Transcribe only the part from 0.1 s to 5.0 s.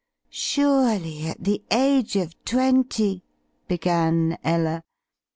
"Surely, at the age of twenty—" began Ella.